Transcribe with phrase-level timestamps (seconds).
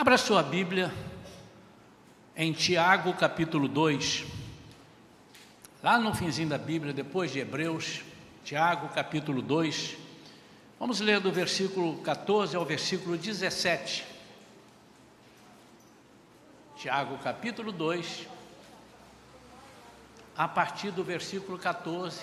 [0.00, 0.90] Abra sua Bíblia
[2.34, 4.24] em Tiago capítulo 2.
[5.82, 8.00] Lá no finzinho da Bíblia, depois de Hebreus,
[8.42, 9.98] Tiago capítulo 2.
[10.78, 14.06] Vamos ler do versículo 14 ao versículo 17.
[16.78, 18.26] Tiago capítulo 2,
[20.34, 22.22] a partir do versículo 14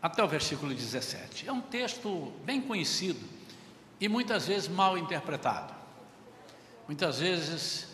[0.00, 1.48] até o versículo 17.
[1.48, 3.41] É um texto bem conhecido
[4.02, 5.72] e muitas vezes mal interpretado.
[6.88, 7.86] Muitas vezes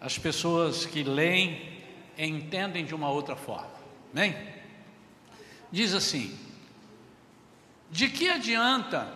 [0.00, 1.80] as pessoas que leem
[2.18, 3.70] entendem de uma outra forma.
[4.12, 4.36] Amém?
[5.70, 6.36] Diz assim:
[7.88, 9.14] De que adianta,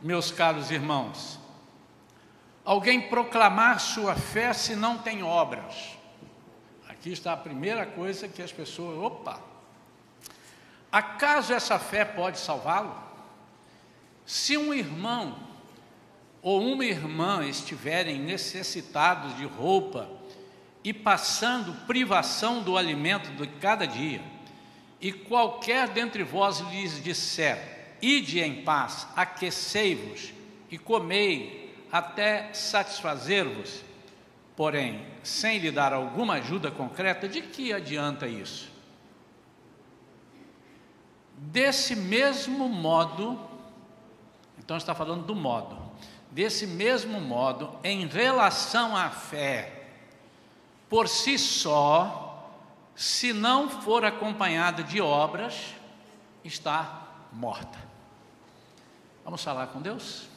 [0.00, 1.40] meus caros irmãos,
[2.64, 5.98] alguém proclamar sua fé se não tem obras?
[6.88, 9.40] Aqui está a primeira coisa que as pessoas, opa,
[10.92, 13.09] acaso essa fé pode salvá-lo?
[14.30, 15.36] Se um irmão
[16.40, 20.08] ou uma irmã estiverem necessitados de roupa
[20.84, 24.22] e passando privação do alimento de cada dia,
[25.00, 30.32] e qualquer dentre vós lhes disser: Ide em paz, aquecei-vos
[30.70, 33.82] e comei até satisfazer-vos,
[34.54, 38.70] porém, sem lhe dar alguma ajuda concreta, de que adianta isso?
[41.36, 43.49] Desse mesmo modo,
[44.70, 45.76] então está falando do modo,
[46.30, 49.88] desse mesmo modo, em relação à fé,
[50.88, 52.48] por si só,
[52.94, 55.74] se não for acompanhada de obras,
[56.44, 57.76] está morta.
[59.24, 60.28] Vamos falar com Deus?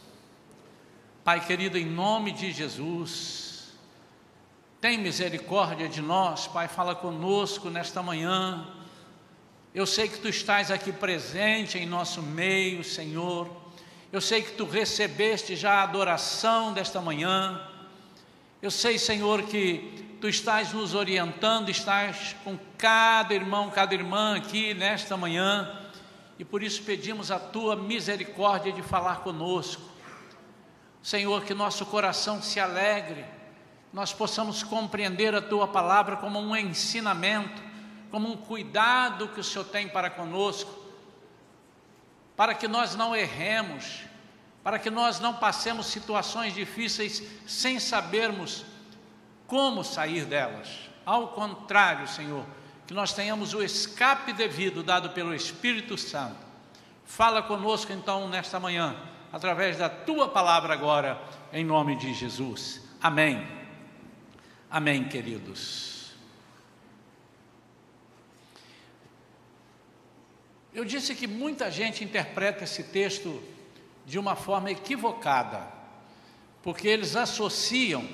[1.24, 3.72] Pai querido, em nome de Jesus,
[4.82, 8.68] tem misericórdia de nós, Pai, fala conosco nesta manhã.
[9.76, 13.62] Eu sei que tu estás aqui presente em nosso meio, Senhor.
[14.14, 17.60] Eu sei que tu recebeste já a adoração desta manhã.
[18.62, 24.76] Eu sei, Senhor, que tu estás nos orientando, estás com cada irmão, cada irmã aqui
[24.76, 25.90] nesta manhã,
[26.38, 29.82] e por isso pedimos a tua misericórdia de falar conosco.
[31.02, 33.26] Senhor, que nosso coração se alegre,
[33.92, 37.64] nós possamos compreender a tua palavra como um ensinamento,
[38.12, 40.83] como um cuidado que o Senhor tem para conosco
[42.36, 44.02] para que nós não erremos,
[44.64, 48.66] para que nós não passemos situações difíceis sem sabermos
[49.48, 50.90] como sair delas.
[51.06, 52.46] Ao contrário, Senhor,
[52.88, 56.44] que nós tenhamos o escape devido dado pelo Espírito Santo.
[57.06, 58.96] Fala conosco então nesta manhã,
[59.32, 61.22] através da tua palavra agora,
[61.52, 62.82] em nome de Jesus.
[63.02, 63.46] Amém.
[64.72, 66.03] Amém, queridos.
[70.74, 73.42] Eu disse que muita gente interpreta esse texto
[74.06, 75.68] de uma forma equivocada,
[76.64, 78.08] porque eles associam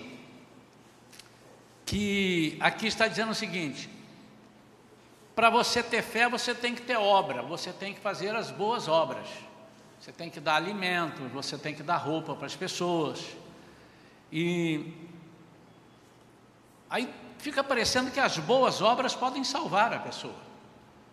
[1.86, 3.90] que aqui está dizendo o seguinte:
[5.34, 8.90] para você ter fé, você tem que ter obra, você tem que fazer as boas
[8.90, 9.28] obras,
[10.00, 13.26] você tem que dar alimento, você tem que dar roupa para as pessoas.
[14.30, 14.94] E
[16.90, 20.49] aí fica parecendo que as boas obras podem salvar a pessoa.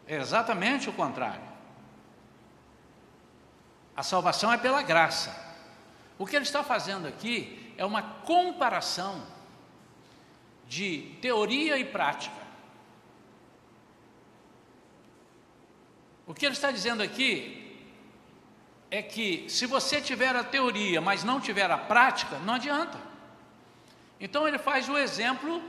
[0.06, 1.43] É exatamente o contrário.
[3.97, 5.34] A salvação é pela graça.
[6.19, 9.27] O que ele está fazendo aqui é uma comparação
[10.69, 12.47] de teoria e prática.
[16.27, 17.62] O que ele está dizendo aqui
[18.91, 22.99] é que se você tiver a teoria, mas não tiver a prática, não adianta.
[24.21, 25.62] Então ele faz o exemplo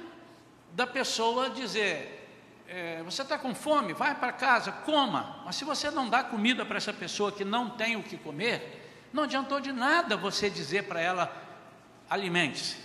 [0.73, 2.16] da pessoa dizer:
[2.67, 5.41] é, você está com fome, vai para casa, coma.
[5.45, 9.07] Mas se você não dá comida para essa pessoa que não tem o que comer,
[9.13, 11.31] não adiantou de nada você dizer para ela,
[12.09, 12.75] alimente-se.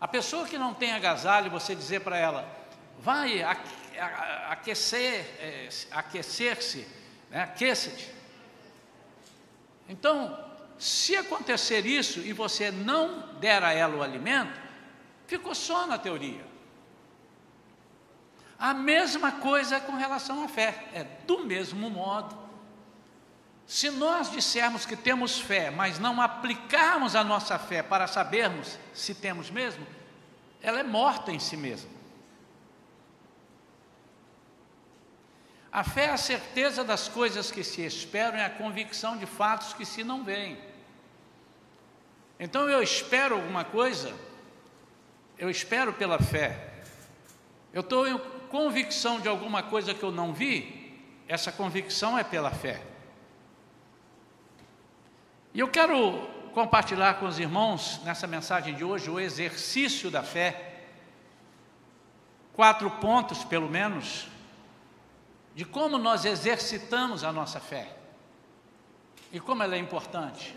[0.00, 2.48] A pessoa que não tem agasalho, você dizer para ela,
[2.98, 3.42] vai
[4.48, 6.88] aquecer, é, aquecer-se,
[7.30, 7.42] né?
[7.42, 8.12] aqueça-te.
[9.88, 10.36] Então,
[10.78, 14.60] se acontecer isso e você não der a ela o alimento,
[15.28, 16.51] ficou só na teoria.
[18.62, 22.38] A mesma coisa com relação à fé, é do mesmo modo.
[23.66, 29.16] Se nós dissermos que temos fé, mas não aplicarmos a nossa fé para sabermos se
[29.16, 29.84] temos mesmo,
[30.62, 31.90] ela é morta em si mesma.
[35.72, 39.72] A fé é a certeza das coisas que se esperam, é a convicção de fatos
[39.72, 40.56] que se não veem.
[42.38, 44.14] Então eu espero alguma coisa,
[45.36, 46.68] eu espero pela fé.
[47.72, 48.06] Eu estou
[48.52, 50.94] convicção de alguma coisa que eu não vi,
[51.26, 52.82] essa convicção é pela fé.
[55.54, 60.84] E eu quero compartilhar com os irmãos, nessa mensagem de hoje, o exercício da fé.
[62.52, 64.28] Quatro pontos, pelo menos,
[65.54, 67.96] de como nós exercitamos a nossa fé
[69.32, 70.54] e como ela é importante.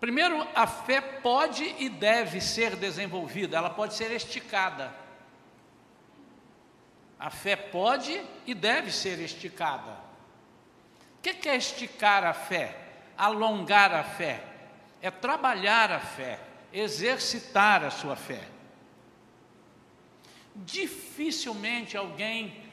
[0.00, 4.94] Primeiro, a fé pode e deve ser desenvolvida, ela pode ser esticada.
[7.18, 9.92] A fé pode e deve ser esticada.
[11.18, 12.78] O que é esticar a fé?
[13.16, 14.42] Alongar a fé.
[15.02, 16.40] É trabalhar a fé,
[16.72, 18.42] exercitar a sua fé.
[20.56, 22.64] Dificilmente alguém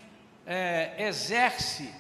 [0.45, 1.93] é, exerce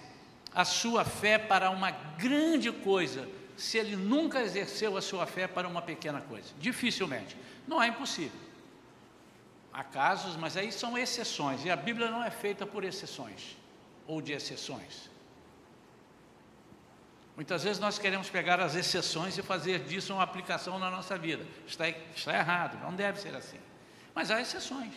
[0.55, 3.27] a sua fé para uma grande coisa
[3.57, 6.53] se ele nunca exerceu a sua fé para uma pequena coisa.
[6.59, 7.35] Dificilmente.
[7.67, 8.39] Não é impossível.
[9.73, 13.57] Há casos, mas aí são exceções, e a Bíblia não é feita por exceções
[14.07, 15.09] ou de exceções.
[17.35, 21.45] Muitas vezes nós queremos pegar as exceções e fazer disso uma aplicação na nossa vida.
[21.67, 23.59] Está, está errado, não deve ser assim.
[24.15, 24.93] Mas há exceções.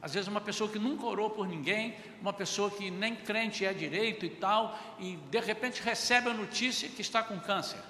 [0.00, 3.72] Às vezes uma pessoa que nunca orou por ninguém, uma pessoa que nem crente é
[3.72, 7.80] direito e tal, e de repente recebe a notícia que está com câncer.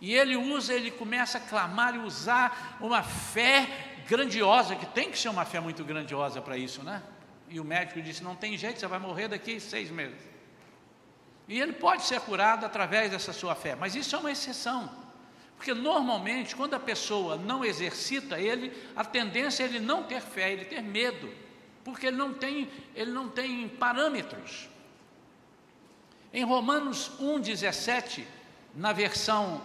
[0.00, 3.66] E ele usa, ele começa a clamar e usar uma fé
[4.06, 7.02] grandiosa, que tem que ser uma fé muito grandiosa para isso, né?
[7.48, 10.20] E o médico disse: não tem jeito, você vai morrer daqui seis meses.
[11.48, 15.07] E ele pode ser curado através dessa sua fé, mas isso é uma exceção.
[15.58, 20.52] Porque normalmente, quando a pessoa não exercita ele, a tendência é ele não ter fé,
[20.52, 21.28] ele ter medo,
[21.84, 24.68] porque ele não tem, ele não tem parâmetros.
[26.32, 28.22] Em Romanos 1,17,
[28.72, 29.60] na versão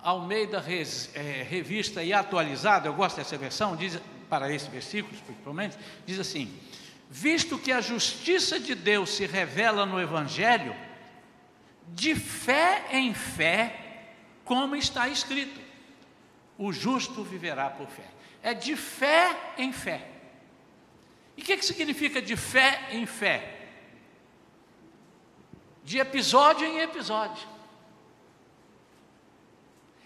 [0.00, 3.98] Almeida Res, é, Revista e Atualizada, eu gosto dessa versão, diz,
[4.28, 6.56] para esse versículo, principalmente, diz assim:
[7.10, 10.76] Visto que a justiça de Deus se revela no Evangelho,
[11.88, 13.81] de fé em fé,
[14.44, 15.60] como está escrito:
[16.58, 18.06] o justo viverá por fé.
[18.42, 20.08] É de fé em fé.
[21.36, 23.58] E o que, que significa de fé em fé?
[25.84, 27.48] De episódio em episódio.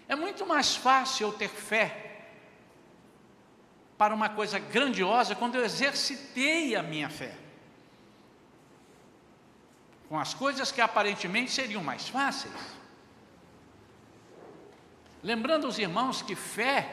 [0.09, 2.05] É muito mais fácil eu ter fé
[3.99, 7.35] para uma coisa grandiosa quando eu exercitei a minha fé.
[10.09, 12.55] Com as coisas que aparentemente seriam mais fáceis.
[15.27, 16.89] Lembrando os irmãos que fé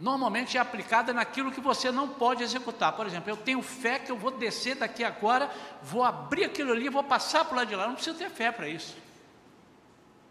[0.00, 2.92] normalmente é aplicada naquilo que você não pode executar.
[2.92, 5.50] Por exemplo, eu tenho fé que eu vou descer daqui agora,
[5.82, 7.82] vou abrir aquilo ali, vou passar para o lado de lá.
[7.82, 8.96] Eu não preciso ter fé para isso.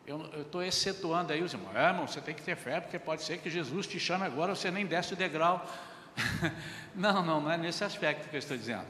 [0.07, 1.75] Eu estou excetuando aí os irmãos.
[1.75, 4.55] É, irmão, você tem que ter fé, porque pode ser que Jesus te chame agora,
[4.55, 5.63] você nem desce o degrau.
[6.95, 8.87] não, não, não é nesse aspecto que eu estou dizendo.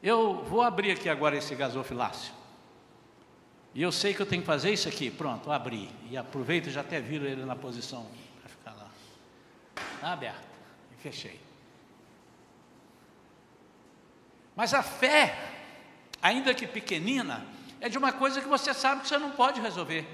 [0.00, 2.32] Eu vou abrir aqui agora esse gasofilácio.
[3.74, 5.10] E eu sei que eu tenho que fazer isso aqui.
[5.10, 5.90] Pronto, abri.
[6.08, 8.06] E aproveito já até viro ele na posição
[8.40, 8.88] para ficar lá.
[9.96, 10.46] Está aberto.
[10.92, 11.40] E fechei.
[14.54, 15.36] Mas a fé,
[16.22, 17.44] ainda que pequenina,
[17.80, 20.06] é de uma coisa que você sabe que você não pode resolver.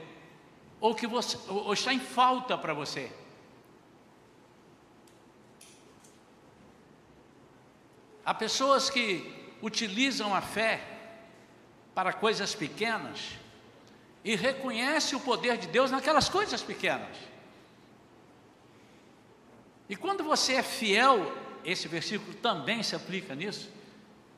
[0.81, 3.13] Ou que você, ou está em falta para você.
[8.25, 10.81] Há pessoas que utilizam a fé
[11.95, 13.39] para coisas pequenas
[14.25, 17.17] e reconhece o poder de Deus naquelas coisas pequenas.
[19.89, 21.33] E quando você é fiel,
[21.65, 23.71] esse versículo também se aplica nisso,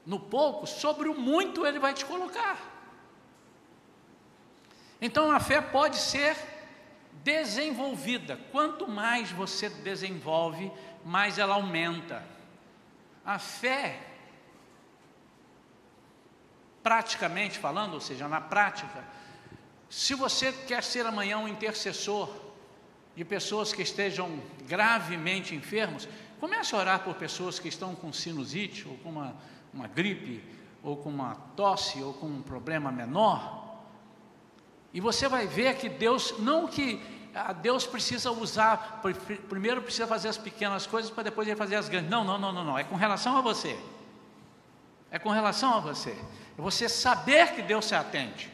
[0.06, 2.58] no pouco, sobre o muito ele vai te colocar.
[5.00, 6.36] Então a fé pode ser
[7.24, 8.38] desenvolvida.
[8.50, 10.72] Quanto mais você desenvolve,
[11.04, 12.24] mais ela aumenta.
[13.24, 14.00] A fé,
[16.82, 19.04] praticamente falando, ou seja, na prática,
[19.92, 22.26] se você quer ser amanhã um intercessor
[23.14, 26.08] de pessoas que estejam gravemente enfermos,
[26.40, 29.37] comece a orar por pessoas que estão com sinusite, ou com uma,
[29.70, 30.42] uma gripe,
[30.82, 33.82] ou com uma tosse, ou com um problema menor.
[34.94, 36.99] E você vai ver que Deus, não que
[37.34, 39.02] ah, Deus precisa usar,
[39.46, 42.11] primeiro precisa fazer as pequenas coisas para depois ele fazer as grandes.
[42.11, 42.78] Não, não, não, não, não.
[42.78, 43.78] É com relação a você.
[45.11, 46.12] É com relação a você.
[46.58, 48.51] É você saber que Deus se atende.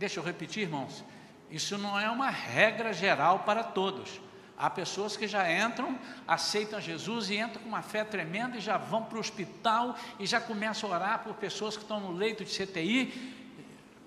[0.00, 1.04] Deixa eu repetir, irmãos,
[1.50, 4.18] isso não é uma regra geral para todos.
[4.56, 8.78] Há pessoas que já entram, aceitam Jesus e entram com uma fé tremenda e já
[8.78, 12.42] vão para o hospital e já começam a orar por pessoas que estão no leito
[12.46, 13.36] de CTI.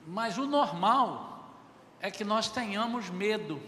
[0.08, 1.54] Mas o normal
[2.00, 3.62] é que nós tenhamos medo,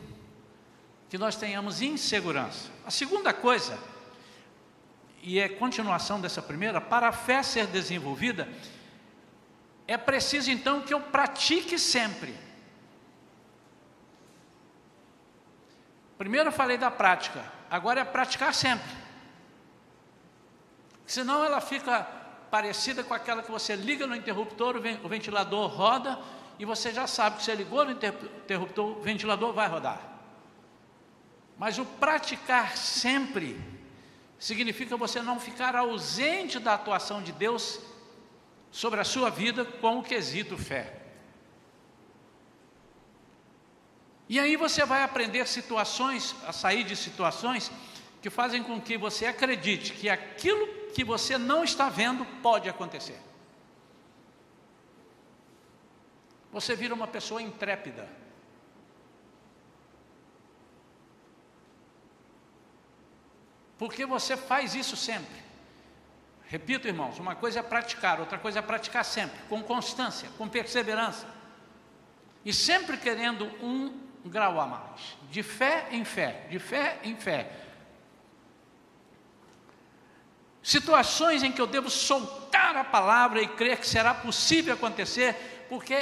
[1.12, 2.72] que nós tenhamos insegurança.
[2.88, 3.78] A segunda coisa,
[5.22, 8.50] e é continuação dessa primeira, para a fé ser desenvolvida,
[9.88, 12.36] é preciso então que eu pratique sempre.
[16.18, 18.90] Primeiro eu falei da prática, agora é praticar sempre.
[21.06, 22.04] Senão ela fica
[22.50, 26.18] parecida com aquela que você liga no interruptor, o ventilador roda
[26.58, 30.02] e você já sabe que você ligou no interruptor, o ventilador vai rodar.
[31.58, 33.62] Mas o praticar sempre
[34.40, 37.80] significa você não ficar ausente da atuação de Deus
[38.76, 41.02] sobre a sua vida com o quesito fé.
[44.28, 47.72] E aí você vai aprender situações, a sair de situações
[48.22, 53.18] que fazem com que você acredite que aquilo que você não está vendo pode acontecer.
[56.52, 58.10] Você vira uma pessoa intrépida.
[63.78, 65.45] Porque você faz isso sempre.
[66.48, 71.28] Repito, irmãos, uma coisa é praticar, outra coisa é praticar sempre, com constância, com perseverança.
[72.44, 77.52] E sempre querendo um grau a mais, de fé em fé, de fé em fé.
[80.62, 85.94] Situações em que eu devo soltar a palavra e crer que será possível acontecer, porque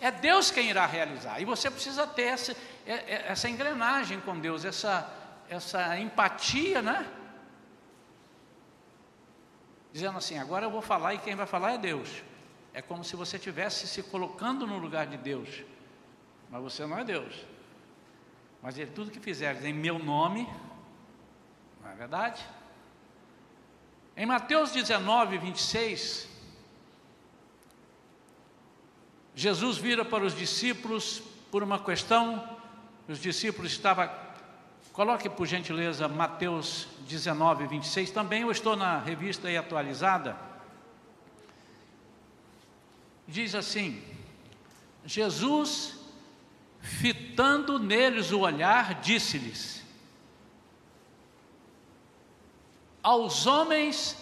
[0.00, 1.40] é Deus quem irá realizar.
[1.40, 2.52] E você precisa ter essa,
[2.86, 5.10] é, é, essa engrenagem com Deus, essa,
[5.48, 7.06] essa empatia, né?
[9.92, 12.22] Dizendo assim, agora eu vou falar e quem vai falar é Deus.
[12.72, 15.62] É como se você estivesse se colocando no lugar de Deus.
[16.50, 17.34] Mas você não é Deus.
[18.62, 20.48] Mas ele, tudo que fizeres em meu nome,
[21.82, 22.42] não é verdade?
[24.16, 26.28] Em Mateus 19, 26,
[29.34, 32.58] Jesus vira para os discípulos por uma questão,
[33.08, 34.08] os discípulos estavam,
[34.92, 40.36] coloque por gentileza Mateus 19, 26, também eu estou na revista aí atualizada,
[43.26, 44.02] diz assim,
[45.04, 45.98] Jesus
[46.80, 49.82] fitando neles o olhar, disse-lhes:
[53.02, 54.16] Aos homens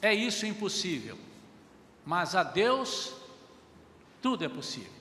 [0.00, 1.18] é isso impossível,
[2.04, 3.14] mas a Deus
[4.22, 4.92] tudo é possível.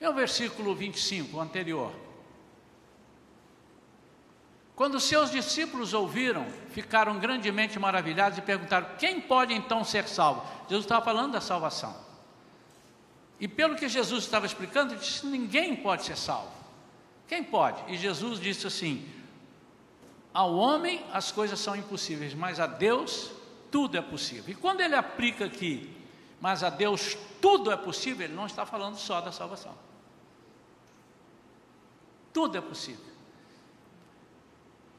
[0.00, 1.94] É o versículo 25, o anterior.
[4.74, 10.42] Quando seus discípulos ouviram, ficaram grandemente maravilhados e perguntaram: quem pode então ser salvo?
[10.68, 11.94] Jesus estava falando da salvação.
[13.38, 16.50] E pelo que Jesus estava explicando, ele disse: ninguém pode ser salvo.
[17.28, 17.92] Quem pode?
[17.92, 19.06] E Jesus disse assim:
[20.32, 23.30] ao homem as coisas são impossíveis, mas a Deus
[23.70, 24.52] tudo é possível.
[24.52, 25.94] E quando ele aplica aqui,
[26.40, 29.74] mas a Deus tudo é possível, ele não está falando só da salvação.
[32.32, 33.11] Tudo é possível.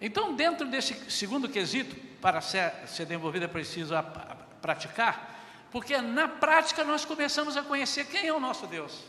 [0.06, 5.34] Então, dentro desse segundo quesito, para ser, ser desenvolvido é preciso a, a, praticar,
[5.72, 9.02] porque na prática nós começamos a conhecer quem é o nosso Deus.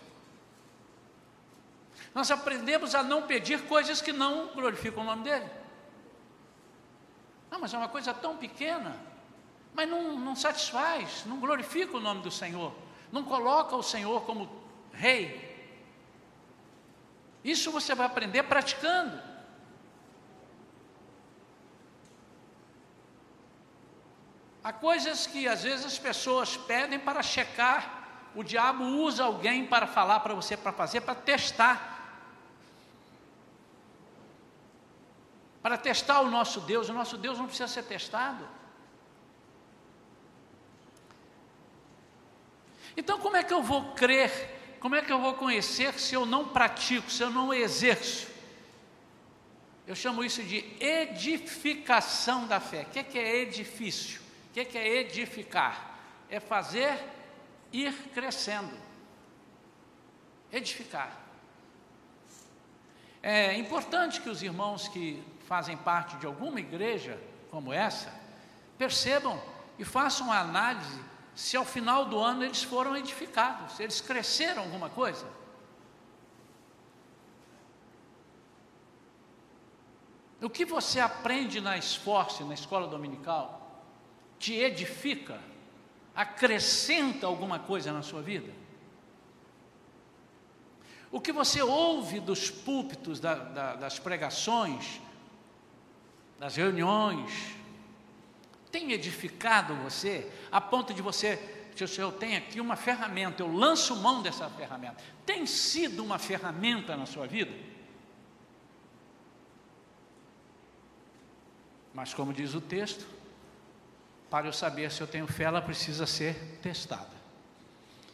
[2.14, 5.50] Nós aprendemos a não pedir coisas que não glorificam o nome dele.
[7.50, 8.96] Não, mas é uma coisa tão pequena,
[9.74, 12.72] mas não, não satisfaz, não glorifica o nome do Senhor,
[13.10, 14.48] não coloca o Senhor como
[14.92, 15.74] rei.
[17.42, 19.33] Isso você vai aprender praticando.
[24.64, 28.30] Há coisas que às vezes as pessoas pedem para checar.
[28.34, 31.76] O diabo usa alguém para falar para você para fazer, para testar.
[35.62, 36.88] Para testar o nosso Deus.
[36.88, 38.48] O nosso Deus não precisa ser testado.
[42.96, 44.76] Então, como é que eu vou crer?
[44.80, 48.28] Como é que eu vou conhecer se eu não pratico, se eu não exerço?
[49.86, 52.82] Eu chamo isso de edificação da fé.
[52.82, 54.23] O que é edifício?
[54.54, 55.98] Que, que é edificar?
[56.30, 56.96] É fazer
[57.72, 58.72] ir crescendo.
[60.52, 61.20] Edificar.
[63.20, 67.20] É importante que os irmãos que fazem parte de alguma igreja
[67.50, 68.14] como essa
[68.78, 69.42] percebam
[69.76, 71.02] e façam a análise
[71.34, 75.26] se ao final do ano eles foram edificados, se eles cresceram alguma coisa.
[80.40, 83.63] O que você aprende na esforço, na escola dominical,
[84.44, 85.40] te edifica,
[86.14, 88.52] acrescenta alguma coisa na sua vida?
[91.10, 95.00] O que você ouve dos púlpitos, da, da, das pregações,
[96.38, 97.56] das reuniões,
[98.70, 101.38] tem edificado você a ponto de você,
[101.74, 105.02] se eu tenho aqui uma ferramenta, eu lanço mão dessa ferramenta.
[105.24, 107.54] Tem sido uma ferramenta na sua vida?
[111.94, 113.23] Mas como diz o texto,
[114.30, 117.14] Para eu saber se eu tenho fé, ela precisa ser testada.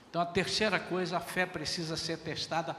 [0.09, 2.76] Então, a terceira coisa, a fé precisa ser testada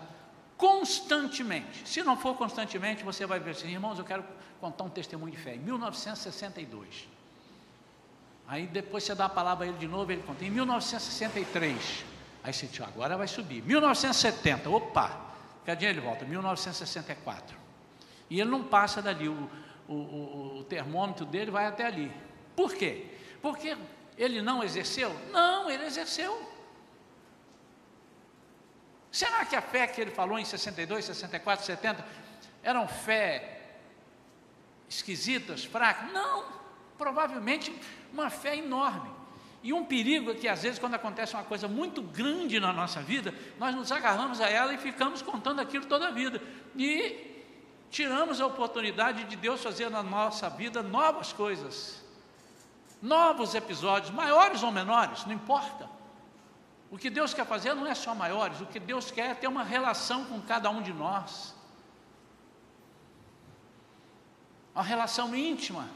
[0.58, 1.88] constantemente.
[1.88, 4.24] Se não for constantemente, você vai ver assim, irmãos, eu quero
[4.60, 5.56] contar um testemunho de fé.
[5.56, 7.08] Em 1962.
[8.48, 10.44] Aí depois você dá a palavra a ele de novo, ele conta.
[10.44, 12.06] Em 1963.
[12.44, 13.64] Aí você diz, agora vai subir.
[13.64, 15.20] 1970, opa,
[15.66, 16.26] cadê ele volta?
[16.26, 17.58] 1964.
[18.30, 19.50] E ele não passa dali, o,
[19.88, 22.12] o, o, o termômetro dele vai até ali.
[22.56, 23.06] Por quê?
[23.42, 23.78] Porque
[24.18, 25.14] ele não exerceu?
[25.32, 26.50] Não, ele exerceu.
[29.12, 32.06] Será que a fé que ele falou em 62, 64, 70
[32.64, 33.60] eram fé
[34.88, 36.12] esquisitas, fracas?
[36.14, 36.46] Não,
[36.98, 37.76] provavelmente
[38.14, 39.10] uma fé enorme.
[39.64, 43.02] E um perigo é que às vezes quando acontece uma coisa muito grande na nossa
[43.02, 46.42] vida, nós nos agarramos a ela e ficamos contando aquilo toda a vida.
[46.76, 47.46] E
[47.92, 52.01] tiramos a oportunidade de Deus fazer na nossa vida novas coisas,
[53.02, 55.90] novos episódios, maiores ou menores, não importa.
[56.90, 59.48] O que Deus quer fazer não é só maiores, o que Deus quer é ter
[59.48, 61.56] uma relação com cada um de nós.
[64.76, 65.90] Uma relação íntima.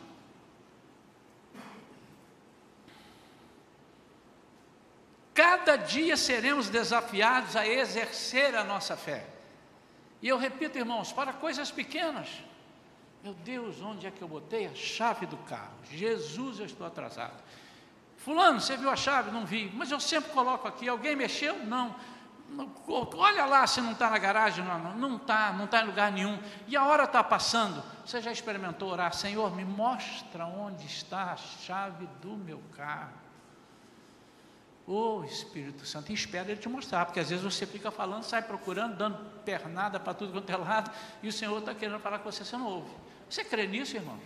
[5.33, 9.27] Cada dia seremos desafiados a exercer a nossa fé.
[10.21, 12.29] E eu repito, irmãos, para coisas pequenas.
[13.25, 15.73] Meu Deus, onde é que eu botei a chave do carro?
[15.91, 17.41] Jesus, eu estou atrasado.
[18.17, 19.31] Fulano, você viu a chave?
[19.31, 19.71] Não vi.
[19.73, 20.87] Mas eu sempre coloco aqui.
[20.87, 21.65] Alguém mexeu?
[21.65, 21.95] Não.
[22.87, 24.63] Olha lá se não está na garagem.
[24.63, 26.39] Não, está, não está em lugar nenhum.
[26.67, 27.81] E a hora está passando.
[28.05, 29.11] Você já experimentou orar?
[29.11, 33.25] Senhor, me mostra onde está a chave do meu carro.
[34.85, 38.43] Ô oh, Espírito Santo, espera ele te mostrar, porque às vezes você fica falando, sai
[38.43, 40.91] procurando, dando pernada para tudo quanto é lado,
[41.23, 42.91] e o Senhor está querendo falar com você, você não ouve.
[43.29, 44.19] Você crê nisso, irmão?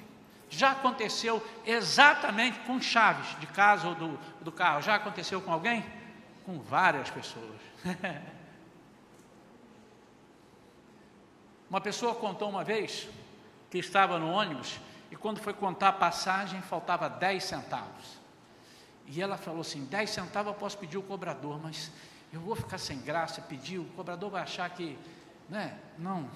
[0.49, 4.81] Já aconteceu exatamente com chaves de casa ou do, do carro.
[4.81, 5.85] Já aconteceu com alguém?
[6.45, 7.59] Com várias pessoas.
[11.69, 13.07] uma pessoa contou uma vez
[13.69, 14.79] que estava no ônibus
[15.11, 18.19] e quando foi contar a passagem faltava 10 centavos.
[19.07, 21.91] E ela falou assim: 10 centavos eu posso pedir o cobrador, mas
[22.31, 24.97] eu vou ficar sem graça pedir, o cobrador vai achar que,
[25.47, 25.77] né?
[25.97, 26.29] Não,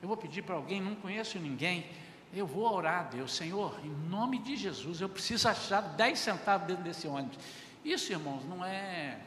[0.00, 1.88] eu vou pedir para alguém, não conheço ninguém.
[2.32, 6.66] Eu vou orar a Deus, Senhor, em nome de Jesus, eu preciso achar 10 centavos
[6.66, 7.38] dentro desse ônibus.
[7.84, 9.18] Isso, irmãos, não é,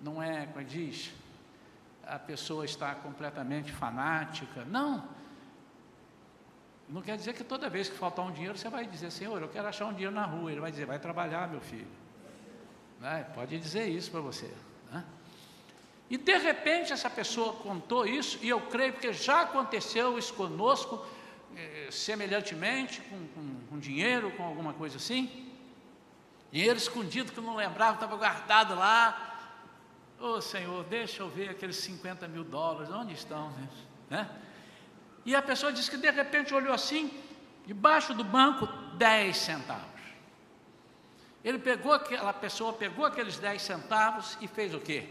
[0.00, 1.10] não é, como é diz,
[2.06, 4.64] a pessoa está completamente fanática.
[4.64, 5.08] Não.
[6.88, 9.48] Não quer dizer que toda vez que faltar um dinheiro, você vai dizer, Senhor, eu
[9.48, 10.52] quero achar um dinheiro na rua.
[10.52, 11.88] Ele vai dizer, vai trabalhar, meu filho.
[13.00, 13.26] Né?
[13.34, 14.52] Pode dizer isso para você.
[14.92, 15.04] Né?
[16.10, 21.04] E de repente essa pessoa contou isso, e eu creio que já aconteceu isso conosco
[21.56, 25.50] eh, semelhantemente, com, com, com, dinheiro, com alguma coisa assim.
[26.52, 29.52] Dinheiro escondido que eu não lembrava, estava guardado lá.
[30.20, 33.52] Ô oh, Senhor, deixa eu ver aqueles 50 mil dólares, onde estão?
[34.08, 34.28] Né?
[35.24, 37.10] E a pessoa disse que de repente olhou assim,
[37.66, 40.00] debaixo do banco, 10 centavos.
[41.44, 45.08] Ele pegou aquela pessoa, pegou aqueles 10 centavos e fez o quê?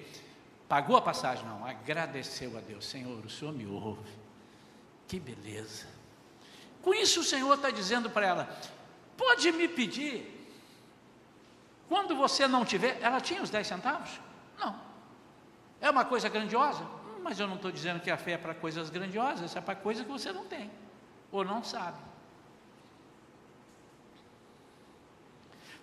[0.67, 1.45] Pagou a passagem?
[1.45, 2.85] Não, agradeceu a Deus.
[2.85, 4.09] Senhor, o Senhor me ouve.
[5.07, 5.92] Que beleza.
[6.83, 8.57] Com isso o Senhor está dizendo para ela:
[9.17, 10.29] pode me pedir.
[11.87, 14.19] Quando você não tiver, ela tinha os 10 centavos?
[14.59, 14.79] Não.
[15.81, 16.85] É uma coisa grandiosa?
[17.21, 20.05] Mas eu não estou dizendo que a fé é para coisas grandiosas, é para coisas
[20.05, 20.69] que você não tem,
[21.31, 21.97] ou não sabe.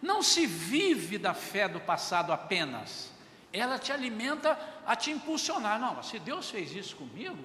[0.02, 3.10] Não se vive da fé do passado apenas,
[3.52, 5.78] ela te alimenta a te impulsionar.
[5.78, 7.38] Não, se Deus fez isso comigo,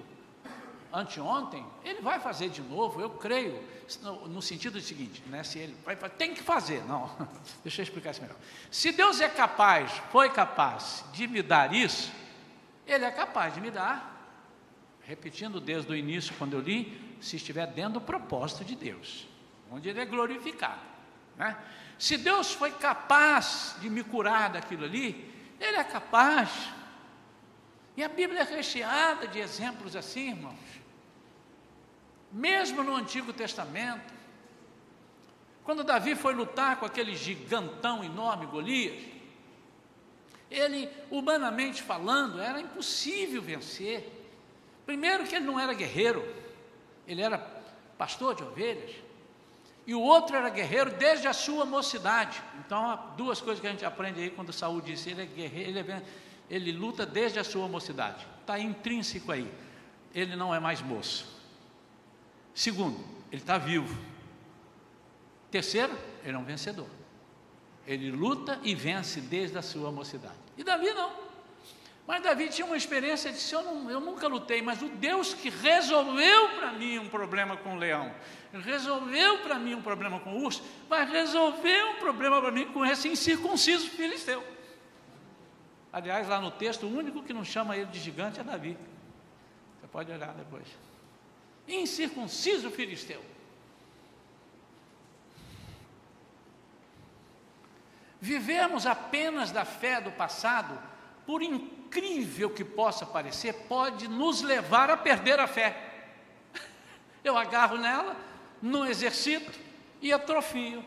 [0.96, 3.62] anteontem, ele vai fazer de novo, eu creio,
[4.02, 7.10] no, sentido seguinte, né, se ele vai, tem que fazer, não,
[7.62, 8.36] deixa eu explicar isso melhor.
[8.70, 12.10] Se Deus é capaz, foi capaz de me dar isso,
[12.86, 14.14] ele é capaz de me dar,
[15.02, 19.28] repetindo desde o início, quando eu li, se estiver dentro do propósito de Deus,
[19.70, 20.80] onde ele é glorificado,
[21.36, 21.56] né?
[21.98, 26.68] Se Deus foi capaz de me curar daquilo ali, ele é capaz.
[27.96, 30.85] E a Bíblia é recheada de exemplos assim, irmãos.
[32.36, 34.12] Mesmo no Antigo Testamento,
[35.64, 39.02] quando Davi foi lutar com aquele gigantão enorme, Golias,
[40.50, 44.28] ele, humanamente falando, era impossível vencer.
[44.84, 46.22] Primeiro, que ele não era guerreiro,
[47.08, 47.38] ele era
[47.96, 48.94] pastor de ovelhas,
[49.86, 52.42] e o outro era guerreiro desde a sua mocidade.
[52.58, 55.90] Então, duas coisas que a gente aprende aí quando Saúl disse: ele é guerreiro, ele,
[55.90, 56.02] é,
[56.50, 58.26] ele luta desde a sua mocidade.
[58.42, 59.50] Está intrínseco aí.
[60.14, 61.35] Ele não é mais moço.
[62.56, 62.98] Segundo,
[63.30, 63.94] ele está vivo.
[65.50, 66.88] Terceiro, ele é um vencedor.
[67.86, 70.38] Ele luta e vence desde a sua mocidade.
[70.56, 71.12] E Davi não.
[72.06, 76.48] Mas Davi tinha uma experiência de eu, eu nunca lutei, mas o Deus que resolveu
[76.56, 78.14] para mim um problema com o leão,
[78.54, 82.86] resolveu para mim um problema com o urso, vai resolver um problema para mim com
[82.86, 84.42] esse incircunciso filisteu.
[85.92, 88.78] Aliás, lá no texto, o único que não chama ele de gigante é Davi.
[89.78, 90.85] Você pode olhar depois.
[91.68, 93.24] Incircunciso filisteu.
[98.20, 100.76] Vivemos apenas da fé do passado,
[101.24, 105.76] por incrível que possa parecer, pode nos levar a perder a fé.
[107.22, 108.16] Eu agarro nela,
[108.60, 109.52] não exercito
[110.00, 110.84] e atrofio.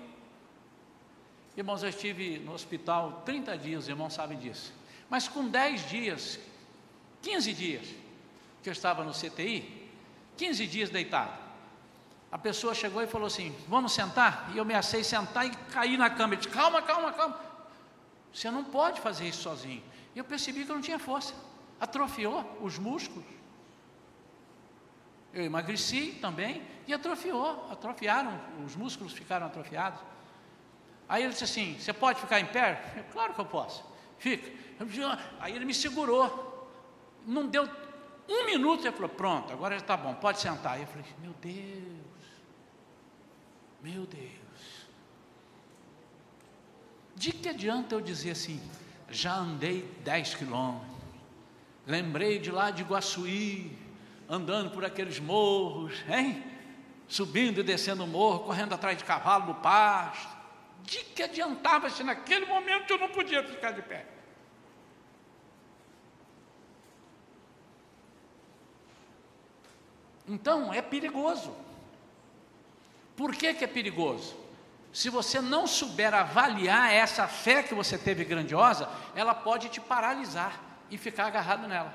[1.55, 4.73] Irmãos, eu estive no hospital 30 dias, irmãos sabem disso.
[5.09, 6.39] Mas com 10 dias,
[7.21, 7.87] 15 dias
[8.61, 9.78] que eu estava no CTI,
[10.39, 11.37] 15 dias deitado.
[12.31, 14.49] A pessoa chegou e falou assim: Vamos sentar?
[14.53, 16.33] E eu me sentar e caí na cama.
[16.33, 17.37] Ele disse: Calma, calma, calma.
[18.33, 19.83] Você não pode fazer isso sozinho.
[20.15, 21.33] E eu percebi que eu não tinha força.
[21.79, 23.25] Atrofiou os músculos.
[25.33, 29.99] Eu emagreci também e atrofiou, atrofiaram, os músculos ficaram atrofiados.
[31.07, 32.93] Aí ele disse assim: Você pode ficar em pé?
[32.95, 33.83] Eu, claro que eu posso.
[34.17, 34.49] Fica.
[35.41, 36.47] Aí ele me segurou.
[37.25, 37.67] Não deu
[38.29, 40.79] um minuto, ele falou: Pronto, agora está bom, pode sentar.
[40.79, 42.25] Eu falei: Meu Deus,
[43.81, 44.39] meu Deus.
[47.15, 48.61] De que adianta eu dizer assim?
[49.09, 50.89] Já andei 10 quilômetros.
[51.85, 53.75] Lembrei de lá de Guaçuí,
[54.29, 56.43] andando por aqueles morros, hein?
[57.07, 60.37] Subindo e descendo o morro, correndo atrás de cavalo no pasto.
[60.83, 64.05] De que adiantava se naquele momento eu não podia ficar de pé?
[70.29, 71.53] Então é perigoso.
[73.17, 74.37] Por que, que é perigoso?
[74.93, 80.61] Se você não souber avaliar essa fé que você teve grandiosa, ela pode te paralisar
[80.89, 81.93] e ficar agarrado nela.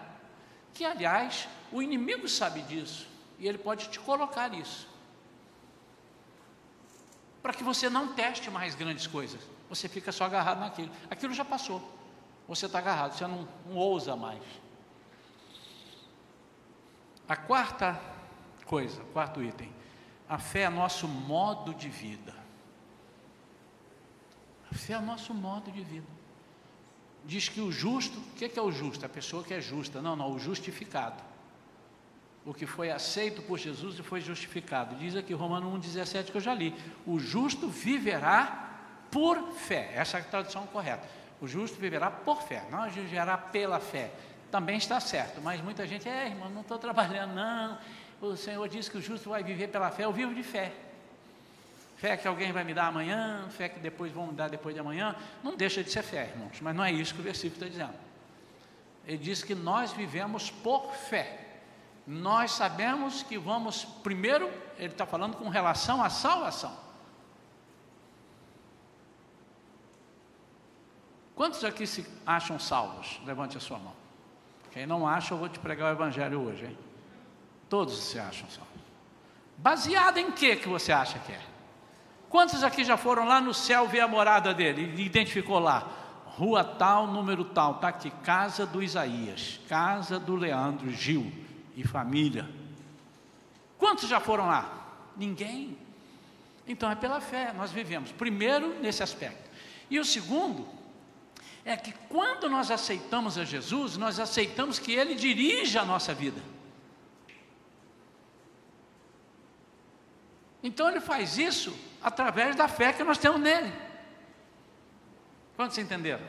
[0.75, 3.07] Que, aliás, o inimigo sabe disso
[3.39, 4.89] e ele pode te colocar isso.
[7.41, 10.91] Para que você não teste mais grandes coisas, você fica só agarrado naquilo.
[11.11, 11.83] Aquilo já passou,
[12.49, 14.43] você está agarrado, você não, não ousa mais.
[17.29, 18.01] A quarta
[18.65, 19.71] coisa, quarto item.
[20.29, 22.35] A fé é nosso modo de vida.
[24.71, 26.07] A fé é nosso modo de vida.
[27.25, 29.05] Diz que o justo, o que é, o justo?
[29.07, 30.03] A pessoa que é justa.
[30.03, 31.23] Não, não, o justificado.
[32.45, 34.95] O que foi aceito por Jesus e foi justificado.
[34.97, 36.75] Diz aqui Romano 1,17 que eu já li.
[37.07, 38.71] O justo viverá
[39.11, 39.93] por fé.
[39.95, 41.09] Essa é a tradução correta.
[41.41, 44.11] O justo viverá por fé, não viverá pela fé.
[44.51, 47.79] Também está certo, mas muita gente, é irmão, não estou trabalhando, não
[48.33, 50.73] o Senhor diz que o justo vai viver pela fé, eu vivo de fé.
[51.97, 54.81] Fé que alguém vai me dar amanhã, fé que depois vão me dar depois de
[54.81, 57.69] amanhã, não deixa de ser fé, irmãos, mas não é isso que o versículo está
[57.69, 57.99] dizendo.
[59.07, 61.41] Ele diz que nós vivemos por fé.
[62.07, 66.85] Nós sabemos que vamos, primeiro, ele está falando com relação à salvação.
[71.35, 73.21] Quantos aqui se acham salvos?
[73.25, 73.95] Levante a sua mão.
[74.71, 76.79] Quem não acha, eu vou te pregar o Evangelho hoje, hein?
[77.75, 78.85] Todos se acham salvos.
[79.59, 81.41] Baseado em que que você acha que é?
[82.31, 84.95] Quantos aqui já foram lá no céu ver a morada dele?
[84.97, 85.81] E identificou lá,
[86.25, 91.33] rua tal, número tal, está aqui, casa do Isaías, casa do Leandro Gil
[91.75, 92.49] e família.
[93.77, 95.11] Quantos já foram lá?
[95.17, 95.77] Ninguém.
[96.69, 98.13] Então é pela fé, nós vivemos.
[98.13, 99.51] Primeiro, nesse aspecto.
[99.91, 100.65] E o segundo,
[101.65, 106.54] é que quando nós aceitamos a Jesus, nós aceitamos que Ele dirija a nossa vida.
[110.65, 113.71] Então ele faz isso através da fé que nós temos nele.
[115.55, 116.25] Quantos entenderam?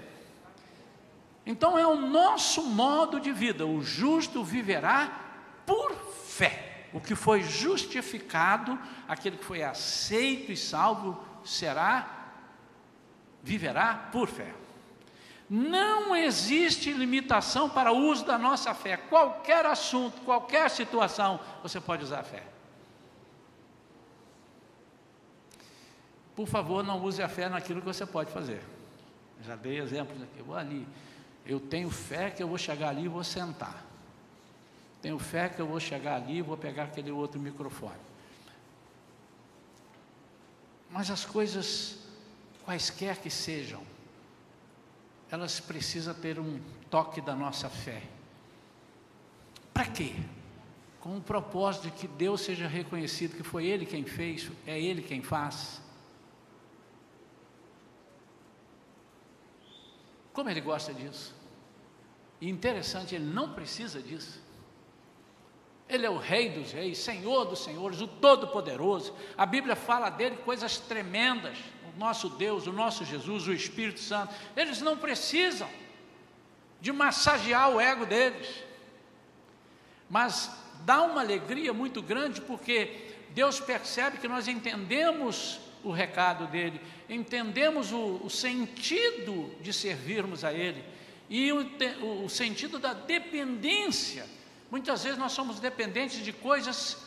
[1.46, 3.66] Então é o nosso modo de vida.
[3.66, 5.10] O justo viverá
[5.66, 5.96] por
[6.28, 6.88] fé.
[6.92, 12.34] O que foi justificado, aquele que foi aceito e salvo, será,
[13.42, 14.54] viverá por fé.
[15.50, 18.98] Não existe limitação para o uso da nossa fé.
[18.98, 22.55] Qualquer assunto, qualquer situação, você pode usar a fé.
[26.36, 28.62] Por favor, não use a fé naquilo que você pode fazer.
[29.44, 30.40] Já dei exemplos aqui.
[30.40, 30.88] Eu vou ali.
[31.46, 33.86] Eu tenho fé que eu vou chegar ali e vou sentar.
[35.02, 38.00] Tenho fé que eu vou chegar ali e vou pegar aquele outro microfone.
[40.90, 42.00] Mas as coisas,
[42.66, 43.84] quaisquer que sejam,
[45.30, 48.02] elas precisam ter um toque da nossa fé.
[49.74, 50.16] Para quê?
[51.00, 55.02] Com o propósito de que Deus seja reconhecido, que foi Ele quem fez, é Ele
[55.02, 55.85] quem faz.
[60.36, 61.34] Como ele gosta disso.
[62.42, 64.44] E interessante, ele não precisa disso.
[65.88, 69.16] Ele é o Rei dos Reis, Senhor dos Senhores, o Todo-Poderoso.
[69.38, 71.58] A Bíblia fala dele coisas tremendas.
[71.96, 74.36] O nosso Deus, o nosso Jesus, o Espírito Santo.
[74.58, 75.70] Eles não precisam
[76.82, 78.62] de massagear o ego deles.
[80.10, 86.82] Mas dá uma alegria muito grande porque Deus percebe que nós entendemos o recado dele,
[87.08, 90.84] entendemos o, o sentido de servirmos a Ele
[91.30, 94.26] e o, o sentido da dependência.
[94.72, 96.98] Muitas vezes nós somos dependentes de coisas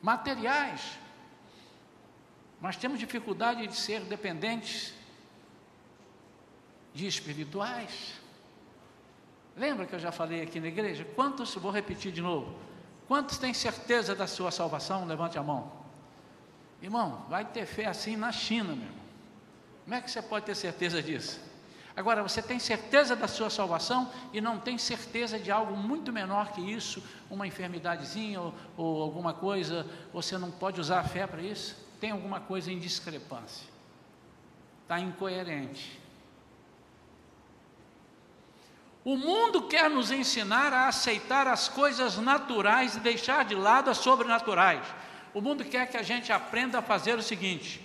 [0.00, 0.98] materiais,
[2.58, 4.94] mas temos dificuldade de ser dependentes
[6.94, 8.14] de espirituais.
[9.54, 11.04] Lembra que eu já falei aqui na igreja?
[11.14, 12.58] Quantos, vou repetir de novo,
[13.06, 15.06] quantos têm certeza da sua salvação?
[15.06, 15.79] Levante a mão.
[16.82, 19.00] Irmão, vai ter fé assim na China, meu irmão.
[19.84, 21.40] Como é que você pode ter certeza disso?
[21.96, 26.52] Agora, você tem certeza da sua salvação e não tem certeza de algo muito menor
[26.52, 31.42] que isso, uma enfermidadezinha ou, ou alguma coisa, você não pode usar a fé para
[31.42, 31.76] isso?
[32.00, 33.66] Tem alguma coisa em discrepância,
[34.82, 36.00] está incoerente.
[39.04, 43.98] O mundo quer nos ensinar a aceitar as coisas naturais e deixar de lado as
[43.98, 44.86] sobrenaturais.
[45.32, 47.80] O mundo quer que a gente aprenda a fazer o seguinte: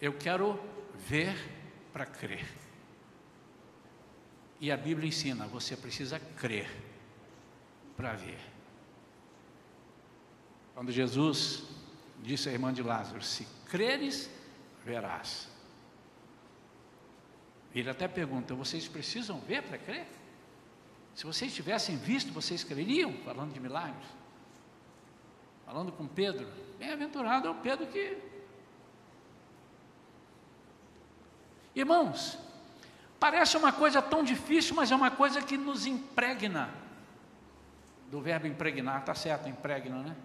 [0.00, 0.60] eu quero
[0.94, 1.34] ver
[1.92, 2.46] para crer.
[4.60, 6.70] E a Bíblia ensina: você precisa crer
[7.96, 8.38] para ver.
[10.74, 11.62] Quando Jesus
[12.22, 14.28] disse à irmã de Lázaro: Se creres,
[14.84, 15.48] verás.
[17.74, 20.06] Ele até pergunta: vocês precisam ver para crer?
[21.14, 23.12] Se vocês tivessem visto, vocês creriam?
[23.24, 24.23] Falando de milagres
[25.64, 26.46] falando com Pedro,
[26.78, 28.16] bem-aventurado é o Pedro que.
[31.74, 32.38] Irmãos,
[33.18, 36.70] parece uma coisa tão difícil, mas é uma coisa que nos impregna.
[38.10, 40.16] Do verbo impregnar, está certo, impregna, né?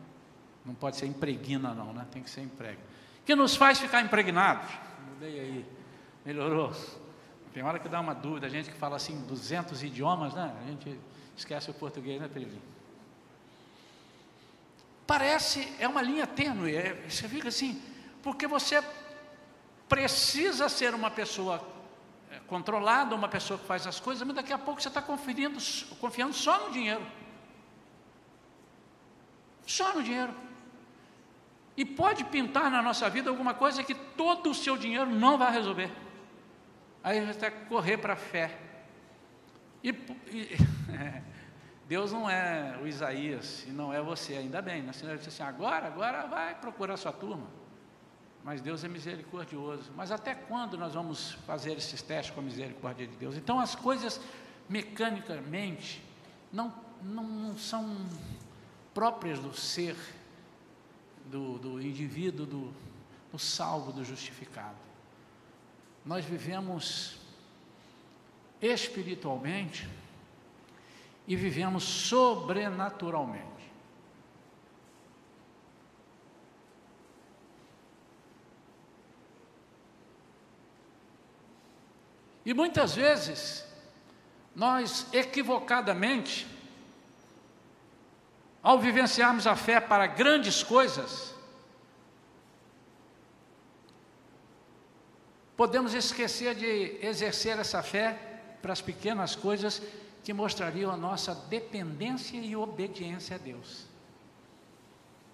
[0.64, 2.06] Não pode ser impregna, não, né?
[2.12, 2.84] Tem que ser impregna.
[3.26, 4.70] Que nos faz ficar impregnados.
[5.10, 5.66] Mudei aí,
[6.24, 6.72] melhorou.
[7.54, 10.56] Tem hora que dá uma dúvida, a gente que fala assim 200 idiomas, né?
[10.62, 11.00] A gente
[11.36, 12.62] esquece o português, né, Pedrinho?
[15.10, 17.82] Parece, é uma linha tênue, é, você fica assim,
[18.22, 18.80] porque você
[19.88, 21.68] precisa ser uma pessoa
[22.30, 25.60] é, controlada, uma pessoa que faz as coisas, mas daqui a pouco você está confiando,
[26.32, 27.02] só no dinheiro.
[29.66, 30.32] Só no dinheiro.
[31.76, 35.52] E pode pintar na nossa vida alguma coisa que todo o seu dinheiro não vai
[35.52, 35.92] resolver.
[37.04, 38.56] Aí você tem que correr para a fé.
[39.84, 40.56] E, e
[41.90, 44.84] Deus não é o Isaías e não é você, ainda bem.
[44.84, 44.94] Né?
[44.94, 47.48] Senão ele disse assim: agora, agora vai procurar sua turma.
[48.44, 49.92] Mas Deus é misericordioso.
[49.96, 53.36] Mas até quando nós vamos fazer esses testes com a misericórdia de Deus?
[53.36, 54.22] Então as coisas
[54.70, 56.00] mecanicamente
[56.54, 56.72] não,
[57.02, 57.98] não, não são
[58.94, 59.98] próprias do ser,
[61.26, 62.74] do, do indivíduo, do,
[63.32, 64.78] do salvo, do justificado.
[66.06, 67.18] Nós vivemos
[68.62, 69.90] espiritualmente
[71.30, 73.46] e vivemos sobrenaturalmente.
[82.44, 83.64] E muitas vezes,
[84.56, 86.48] nós equivocadamente,
[88.64, 91.36] ao vivenciarmos a fé para grandes coisas,
[95.56, 99.80] podemos esquecer de exercer essa fé para as pequenas coisas
[100.24, 103.86] que mostrariam a nossa dependência e obediência a Deus.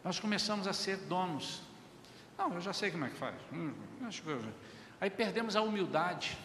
[0.03, 1.61] Nós começamos a ser donos.
[2.37, 3.35] Não, eu já sei como é que faz.
[3.51, 3.73] Hum,
[5.01, 6.37] Aí perdemos a humildade.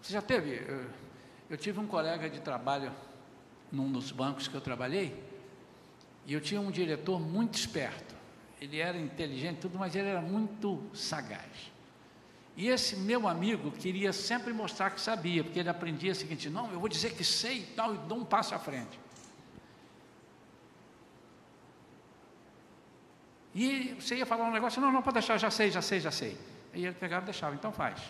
[0.00, 0.66] Você já teve?
[1.48, 2.92] Eu, tive um colega de trabalho
[3.70, 5.22] num dos bancos que eu trabalhei,
[6.26, 8.14] e eu tinha um diretor muito esperto.
[8.60, 11.70] Ele era inteligente, tudo, mas ele era muito sagaz.
[12.56, 16.70] E esse meu amigo queria sempre mostrar que sabia, porque ele aprendia o seguinte: não,
[16.72, 18.98] eu vou dizer que sei e tal, e dou um passo à frente.
[23.54, 26.10] E você ia falar um negócio, não, não, pode deixar, já sei, já sei, já
[26.10, 26.36] sei.
[26.72, 28.00] E ele pegava e deixava, então faz.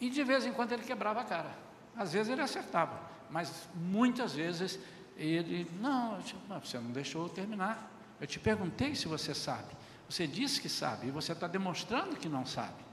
[0.00, 1.50] E de vez em quando ele quebrava a cara.
[1.96, 4.78] Às vezes ele acertava, mas muitas vezes
[5.16, 6.20] ele, não,
[6.62, 7.90] você não deixou eu terminar.
[8.20, 9.74] Eu te perguntei se você sabe.
[10.08, 12.85] Você disse que sabe, e você está demonstrando que não sabe.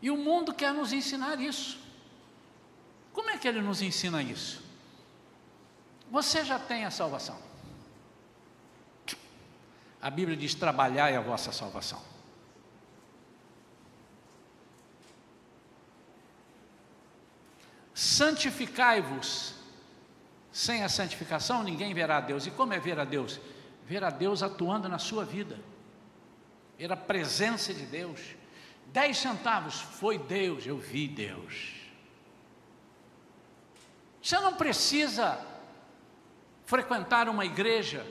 [0.00, 1.78] E o mundo quer nos ensinar isso.
[3.12, 4.62] Como é que ele nos ensina isso?
[6.10, 7.38] Você já tem a salvação.
[10.00, 12.00] A Bíblia diz: trabalhai a vossa salvação.
[17.94, 19.54] Santificai-vos.
[20.52, 22.46] Sem a santificação, ninguém verá a Deus.
[22.46, 23.40] E como é ver a Deus?
[23.84, 25.58] Ver a Deus atuando na sua vida,
[26.78, 28.20] ver a presença de Deus.
[28.96, 31.74] Dez centavos foi Deus, eu vi Deus.
[34.22, 35.38] Você não precisa
[36.64, 38.06] frequentar uma igreja,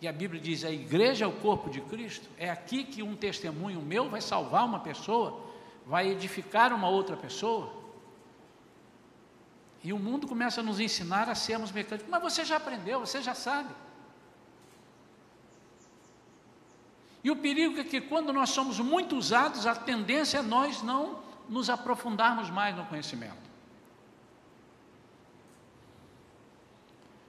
[0.00, 2.28] e a Bíblia diz: a igreja é o corpo de Cristo.
[2.36, 5.48] É aqui que um testemunho meu vai salvar uma pessoa,
[5.86, 7.72] vai edificar uma outra pessoa.
[9.84, 12.10] E o mundo começa a nos ensinar a sermos mecânicos.
[12.10, 13.72] Mas você já aprendeu, você já sabe.
[17.26, 21.18] E o perigo é que quando nós somos muito usados, a tendência é nós não
[21.48, 23.50] nos aprofundarmos mais no conhecimento.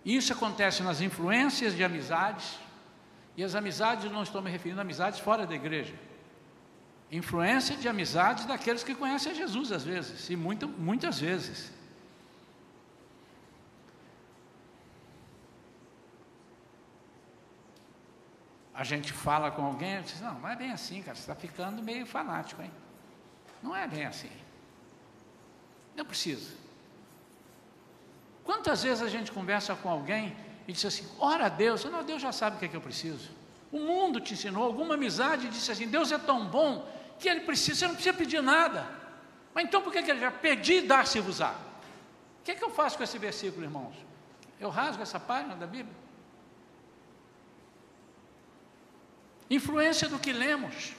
[0.06, 2.60] Isso acontece nas influências de amizades,
[3.36, 5.96] e as amizades, não estou me referindo a amizades fora da igreja.
[7.12, 11.72] Influência de amizades daqueles que conhecem Jesus, às vezes, e muitas vezes.
[18.78, 21.34] A gente fala com alguém e diz: Não, não é bem assim, cara, você está
[21.34, 22.72] ficando meio fanático, hein?
[23.62, 24.30] Não é bem assim.
[25.96, 26.56] Não precisa.
[28.44, 30.38] Quantas vezes a gente conversa com alguém
[30.68, 33.32] e diz assim: ora Deus, não, Deus já sabe o que, é que eu preciso.
[33.72, 36.88] O mundo te ensinou, alguma amizade disse assim: Deus é tão bom
[37.20, 38.88] que ele precisa, você não precisa pedir nada.
[39.56, 41.56] Mas então por que, que ele já pedi e dar-se-vos-á?
[42.42, 43.96] O que, é que eu faço com esse versículo, irmãos?
[44.60, 45.96] Eu rasgo essa página da Bíblia?
[49.50, 50.94] Influência do que lemos.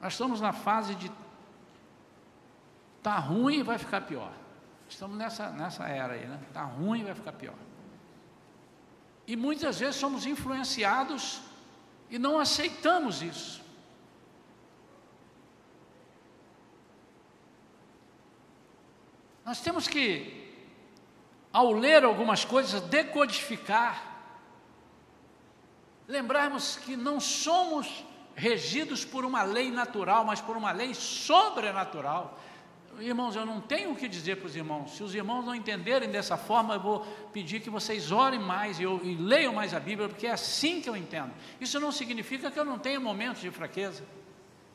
[0.00, 1.10] Nós estamos na fase de
[3.02, 4.32] tá ruim e vai ficar pior.
[4.86, 6.38] Estamos nessa, nessa era aí, né?
[6.52, 7.56] Tá ruim e vai ficar pior.
[9.26, 11.40] E muitas vezes somos influenciados
[12.10, 13.63] e não aceitamos isso.
[19.44, 20.52] Nós temos que,
[21.52, 24.14] ao ler algumas coisas, decodificar,
[26.08, 28.04] lembrarmos que não somos
[28.34, 32.40] regidos por uma lei natural, mas por uma lei sobrenatural.
[33.00, 34.96] Irmãos, eu não tenho o que dizer para os irmãos.
[34.96, 37.00] Se os irmãos não entenderem dessa forma, eu vou
[37.32, 40.88] pedir que vocês orem mais e, e leiam mais a Bíblia, porque é assim que
[40.88, 41.32] eu entendo.
[41.60, 44.04] Isso não significa que eu não tenha momentos de fraqueza,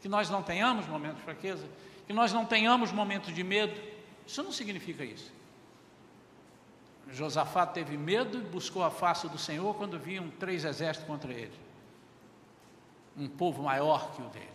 [0.01, 1.65] que nós não tenhamos momentos de fraqueza,
[2.05, 3.73] que nós não tenhamos momentos de medo.
[4.29, 5.33] Isso não significa isso.
[7.11, 11.57] Josafá teve medo e buscou a face do Senhor quando vinham três exércitos contra ele
[13.17, 14.47] um povo maior que o dele.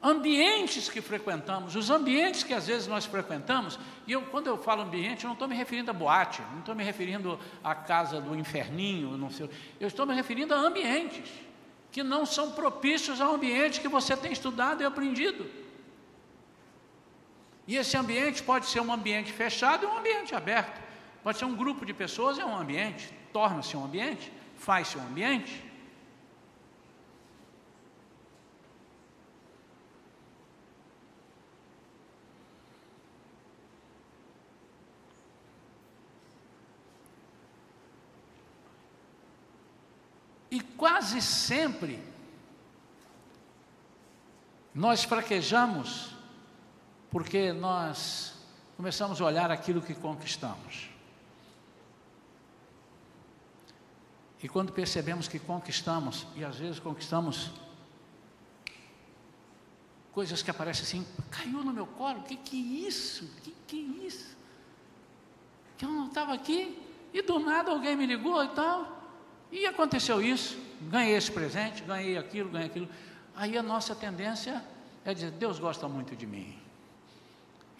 [0.00, 4.82] Ambientes que frequentamos, os ambientes que às vezes nós frequentamos, e eu, quando eu falo
[4.82, 8.34] ambiente, eu não estou me referindo a boate, não estou me referindo à casa do
[8.34, 11.28] inferninho, não sei, eu estou me referindo a ambientes
[11.90, 15.59] que não são propícios ao ambiente que você tem estudado e aprendido.
[17.66, 20.80] E esse ambiente pode ser um ambiente fechado e um ambiente aberto.
[21.22, 25.02] Pode ser um grupo de pessoas e é um ambiente, torna-se um ambiente, faz-se um
[25.02, 25.64] ambiente.
[40.50, 42.02] E quase sempre
[44.74, 46.19] nós fraquejamos
[47.10, 48.34] porque nós
[48.76, 50.88] começamos a olhar aquilo que conquistamos.
[54.42, 57.50] E quando percebemos que conquistamos, e às vezes conquistamos
[60.12, 63.24] coisas que aparecem assim, caiu no meu colo, o que que é isso?
[63.24, 64.36] O que que é isso?
[65.76, 66.78] Que eu não estava aqui
[67.12, 68.98] e do nada alguém me ligou e tal.
[69.52, 72.88] E aconteceu isso, ganhei esse presente, ganhei aquilo, ganhei aquilo.
[73.34, 74.64] Aí a nossa tendência
[75.04, 76.56] é dizer: Deus gosta muito de mim.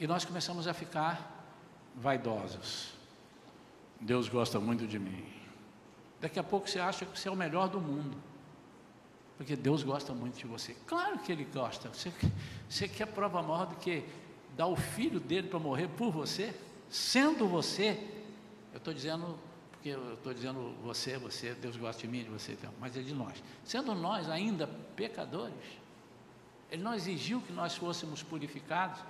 [0.00, 1.44] E nós começamos a ficar
[1.94, 2.94] vaidosos.
[4.00, 5.22] Deus gosta muito de mim.
[6.20, 8.16] Daqui a pouco você acha que você é o melhor do mundo.
[9.36, 10.74] Porque Deus gosta muito de você.
[10.86, 11.90] Claro que Ele gosta.
[11.90, 12.10] Você,
[12.68, 14.02] você quer prova maior do que
[14.56, 16.54] dar o filho dele para morrer por você?
[16.88, 18.02] Sendo você,
[18.72, 19.38] eu estou dizendo
[19.70, 23.00] porque eu estou dizendo você, você, Deus gosta de mim, de você, então, mas é
[23.00, 23.42] de nós.
[23.64, 25.54] Sendo nós ainda pecadores,
[26.70, 29.00] Ele não exigiu que nós fôssemos purificados,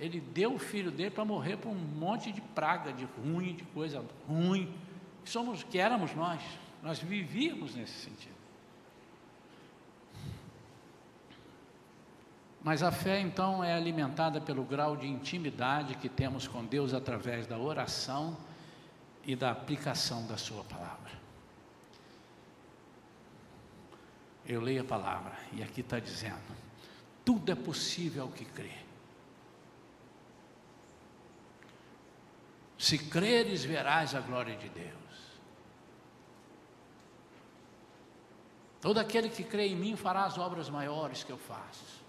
[0.00, 3.64] Ele deu o Filho dele para morrer por um monte de praga, de ruim, de
[3.64, 4.74] coisa ruim,
[5.22, 6.40] que, somos, que éramos nós,
[6.82, 8.40] nós vivíamos nesse sentido.
[12.62, 17.46] Mas a fé então é alimentada pelo grau de intimidade que temos com Deus através
[17.46, 18.36] da oração
[19.24, 21.10] e da aplicação da Sua palavra.
[24.46, 26.40] Eu leio a palavra e aqui está dizendo:
[27.22, 28.79] tudo é possível ao que crê.
[32.80, 34.94] Se creres, verás a glória de Deus.
[38.80, 42.00] Todo aquele que crê em mim fará as obras maiores que eu faço.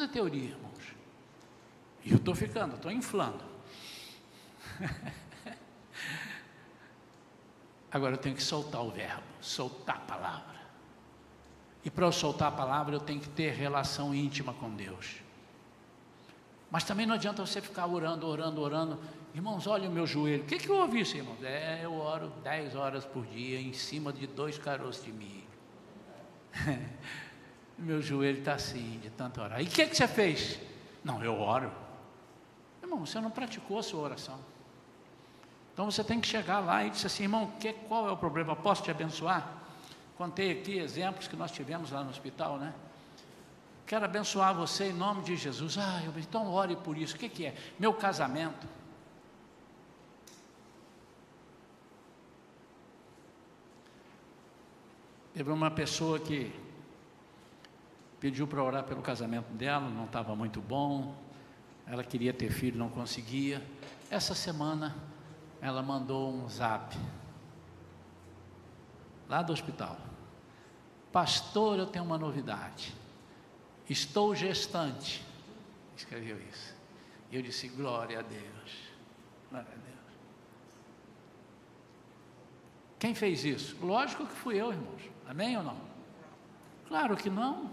[0.00, 0.94] É teoria, irmãos.
[2.02, 3.44] E eu estou ficando, estou inflando.
[7.92, 10.62] Agora eu tenho que soltar o verbo, soltar a palavra.
[11.84, 15.16] E para eu soltar a palavra, eu tenho que ter relação íntima com Deus.
[16.70, 18.98] Mas também não adianta você ficar orando, orando, orando.
[19.34, 20.42] Irmãos, olha o meu joelho.
[20.42, 21.42] O que, que eu ouvi isso, irmãos?
[21.42, 25.42] É, eu oro 10 horas por dia em cima de dois caroços de milho.
[27.78, 29.60] meu joelho está assim, de tanto orar.
[29.60, 30.58] E o que, que você fez?
[31.02, 31.72] Não, eu oro.
[32.82, 34.38] Irmão, você não praticou a sua oração.
[35.72, 38.54] Então você tem que chegar lá e dizer assim, irmão, que, qual é o problema?
[38.54, 39.50] Posso te abençoar?
[40.18, 42.74] Contei aqui exemplos que nós tivemos lá no hospital, né?
[43.86, 45.78] Quero abençoar você em nome de Jesus.
[45.78, 47.16] Ah, eu, então ore por isso.
[47.16, 47.54] O que, que é?
[47.78, 48.66] Meu casamento.
[55.34, 56.52] Teve uma pessoa que
[58.20, 61.14] pediu para orar pelo casamento dela, não estava muito bom.
[61.86, 63.62] Ela queria ter filho, não conseguia.
[64.10, 64.94] Essa semana
[65.60, 66.96] ela mandou um zap
[69.28, 69.96] lá do hospital.
[71.10, 72.94] Pastor, eu tenho uma novidade.
[73.88, 75.24] Estou gestante.
[75.96, 76.74] Escreveu isso.
[77.30, 78.88] E eu disse: Glória a Deus.
[79.50, 79.82] Glória a Deus.
[82.98, 83.76] Quem fez isso?
[83.84, 85.02] Lógico que fui eu, irmãos.
[85.32, 85.76] Amém ou não?
[86.86, 87.70] Claro que não.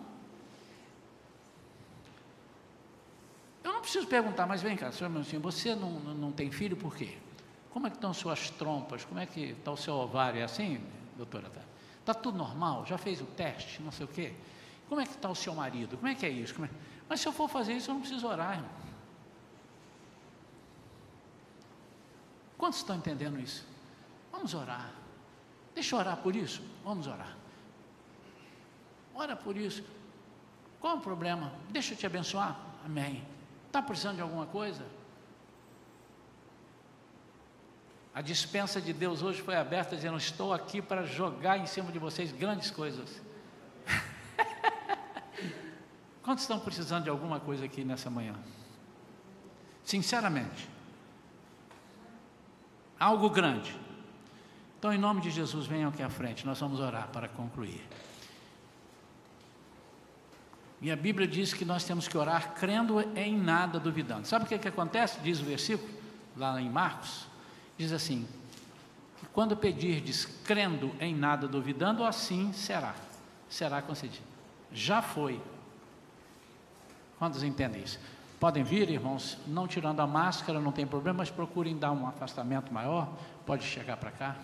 [3.62, 6.78] Eu não preciso perguntar, mas vem cá, senhor assim, você não, não, não tem filho
[6.78, 7.18] por quê?
[7.70, 9.04] Como é que estão suas trompas?
[9.04, 10.40] Como é que está o seu ovário?
[10.40, 10.82] É assim,
[11.18, 11.48] doutora?
[11.48, 11.62] Está
[12.06, 12.86] tá tudo normal?
[12.86, 13.82] Já fez o teste?
[13.82, 14.34] Não sei o quê?
[14.88, 15.98] Como é que está o seu marido?
[15.98, 16.64] Como é que é isso?
[16.64, 16.70] É?
[17.10, 18.72] Mas se eu for fazer isso, eu não preciso orar, irmão.
[22.58, 23.68] Quantos estão entendendo isso?
[24.32, 24.94] Vamos orar.
[25.76, 26.62] Deixa eu orar por isso.
[26.86, 27.39] Vamos orar.
[29.20, 29.84] Ora por isso.
[30.80, 31.52] Qual o problema?
[31.70, 32.58] Deixa eu te abençoar.
[32.86, 33.22] Amém.
[33.68, 34.86] Está precisando de alguma coisa?
[38.16, 42.00] A dispensa de Deus hoje foi aberta, dizendo: Estou aqui para jogar em cima de
[42.00, 43.22] vocês grandes coisas.
[46.24, 48.36] Quantos estão precisando de alguma coisa aqui nessa manhã?
[49.84, 50.70] Sinceramente.
[52.98, 53.78] Algo grande.
[54.78, 57.86] Então, em nome de Jesus, venham aqui à frente, nós vamos orar para concluir.
[60.82, 64.28] E a Bíblia diz que nós temos que orar crendo em nada duvidando.
[64.28, 65.20] Sabe o que, que acontece?
[65.20, 65.90] Diz o versículo,
[66.38, 67.28] lá em Marcos,
[67.78, 68.28] diz assim:
[69.34, 72.96] quando pedirdes crendo em nada duvidando, assim será,
[73.50, 74.24] será concedido.
[74.72, 75.42] Já foi.
[77.18, 78.00] Quantos entendem isso?
[78.40, 82.74] Podem vir, irmãos, não tirando a máscara, não tem problema, mas procurem dar um afastamento
[82.74, 83.12] maior.
[83.46, 84.38] Pode chegar para cá.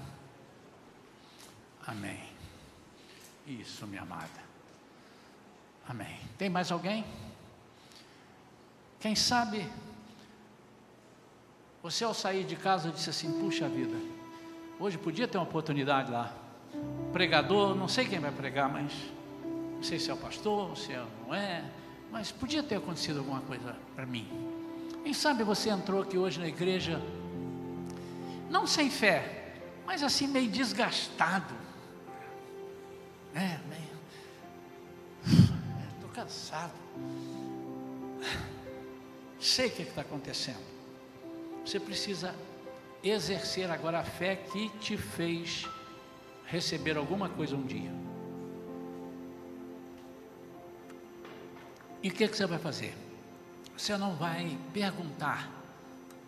[1.88, 2.19] Amém.
[3.47, 4.44] Isso, minha amada.
[5.88, 6.17] Amém.
[6.38, 7.05] Tem mais alguém?
[8.99, 9.67] Quem sabe
[11.83, 13.95] você ao sair de casa disse assim: puxa vida,
[14.79, 16.33] hoje podia ter uma oportunidade lá.
[17.13, 18.91] Pregador, não sei quem vai pregar, mas
[19.75, 21.63] não sei se é o pastor, se é, não é,
[22.11, 24.27] mas podia ter acontecido alguma coisa para mim.
[25.03, 26.99] Quem sabe você entrou aqui hoje na igreja,
[28.49, 29.53] não sem fé,
[29.86, 31.53] mas assim meio desgastado.
[33.36, 33.84] É, meio
[36.16, 36.74] cansado.
[39.39, 40.63] Sei o que está acontecendo.
[41.66, 42.34] Você precisa
[43.03, 45.68] exercer agora a fé que te fez
[46.45, 47.91] receber alguma coisa um dia.
[52.01, 52.95] E o que, que você vai fazer?
[53.76, 55.51] Você não vai perguntar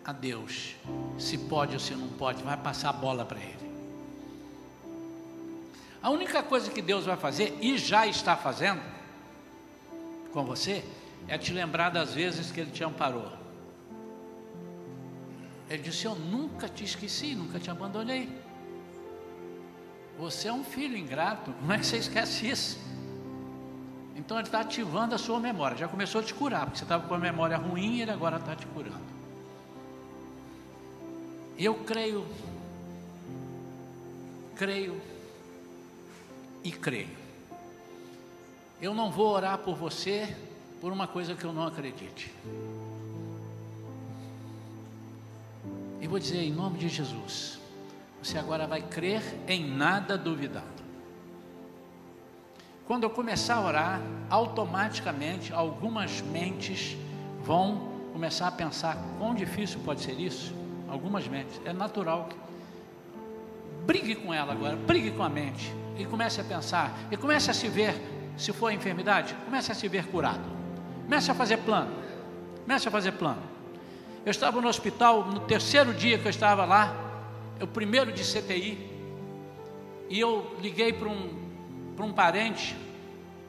[0.03, 0.75] a Deus
[1.17, 3.67] se pode ou se não pode, vai passar a bola para Ele.
[6.01, 8.81] A única coisa que Deus vai fazer, e já está fazendo,
[10.37, 10.85] com você
[11.27, 13.31] é te lembrar das vezes que Ele te amparou.
[15.67, 18.29] Ele disse: Eu nunca te esqueci, nunca te abandonei.
[20.19, 22.79] Você é um filho ingrato, não é que você esquece isso.
[24.15, 25.75] Então Ele está ativando a sua memória.
[25.75, 28.37] Já começou a te curar, porque você estava com a memória ruim e Ele agora
[28.37, 29.17] está te curando.
[31.57, 32.27] Eu creio,
[34.55, 35.01] creio
[36.63, 37.26] e creio
[38.81, 40.35] eu não vou orar por você
[40.79, 42.31] por uma coisa que eu não acredite.
[45.99, 47.59] E vou dizer em nome de Jesus:
[48.21, 50.77] você agora vai crer em nada duvidando.
[52.85, 56.95] Quando eu começar a orar, automaticamente algumas mentes
[57.43, 60.53] vão começar a pensar quão difícil pode ser isso.
[60.87, 62.29] Algumas mentes, é natural.
[63.85, 67.53] Brigue com ela agora, brigue com a mente e comece a pensar e comece a
[67.53, 67.93] se ver,
[68.37, 70.57] se for enfermidade, comece a se ver curado.
[71.03, 71.91] Comece a fazer plano.
[72.63, 73.41] Comece a fazer plano.
[74.25, 76.95] Eu estava no hospital no terceiro dia que eu estava lá,
[77.59, 78.77] é o primeiro de CTI,
[80.09, 81.47] e eu liguei para um
[81.97, 82.77] para um parente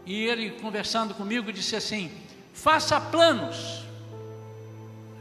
[0.06, 2.10] e ele conversando comigo disse assim:
[2.54, 3.84] faça planos.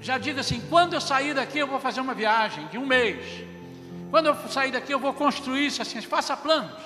[0.01, 3.43] Já diga assim: quando eu sair daqui eu vou fazer uma viagem de um mês.
[4.09, 5.99] Quando eu sair daqui eu vou construir isso assim.
[6.01, 6.81] Faça planos.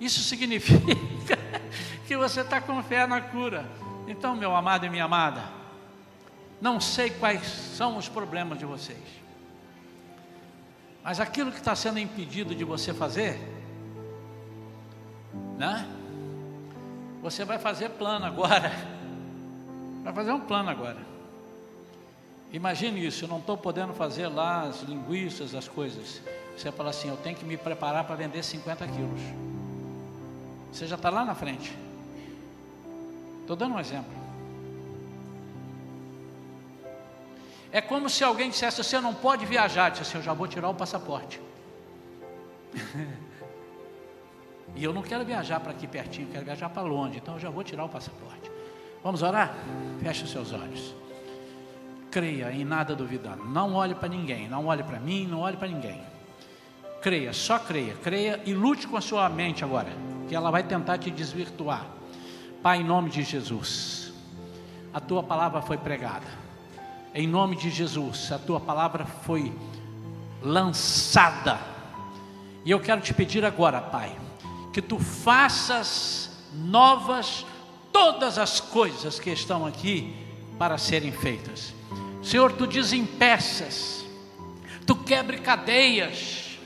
[0.00, 1.36] Isso significa
[2.12, 3.64] que você está com fé na cura.
[4.06, 5.44] Então, meu amado e minha amada,
[6.60, 8.98] não sei quais são os problemas de vocês,
[11.02, 13.40] mas aquilo que está sendo impedido de você fazer,
[15.56, 15.88] né?
[17.22, 18.70] Você vai fazer plano agora.
[20.02, 20.98] Vai fazer um plano agora.
[22.52, 26.20] Imagine isso, eu não estou podendo fazer lá as linguiças, as coisas.
[26.56, 29.20] Você fala assim, eu tenho que me preparar para vender 50 quilos.
[30.72, 31.72] Você já está lá na frente.
[33.52, 34.10] Estou dando um exemplo.
[37.70, 39.90] É como se alguém dissesse: Você não pode viajar.
[39.90, 41.38] Disse assim: Eu já vou tirar o passaporte.
[44.74, 47.18] e eu não quero viajar para aqui pertinho, quero viajar para longe.
[47.18, 48.50] Então eu já vou tirar o passaporte.
[49.04, 49.54] Vamos orar?
[50.00, 50.94] Feche os seus olhos.
[52.10, 53.44] Creia em nada duvidando.
[53.44, 54.48] Não olhe para ninguém.
[54.48, 56.00] Não olhe para mim, não olhe para ninguém.
[57.02, 57.94] Creia, só creia.
[58.02, 59.90] Creia e lute com a sua mente agora.
[60.26, 62.00] Que ela vai tentar te desvirtuar.
[62.62, 64.12] Pai, em nome de Jesus,
[64.94, 66.26] a tua palavra foi pregada.
[67.12, 69.52] Em nome de Jesus, a tua palavra foi
[70.40, 71.58] lançada.
[72.64, 74.16] E eu quero te pedir agora, Pai,
[74.72, 77.44] que tu faças novas
[77.92, 80.14] todas as coisas que estão aqui
[80.56, 81.74] para serem feitas.
[82.22, 84.04] Senhor, tu desempeças,
[84.86, 86.60] tu quebre cadeias,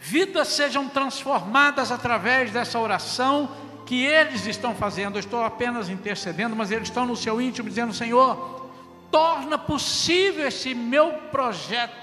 [0.00, 3.50] vidas sejam transformadas através dessa oração
[3.90, 7.92] que eles estão fazendo, eu estou apenas intercedendo, mas eles estão no seu íntimo dizendo:
[7.92, 8.70] Senhor,
[9.10, 11.96] torna possível esse meu projeto,